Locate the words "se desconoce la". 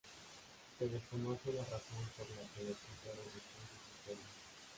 0.79-1.63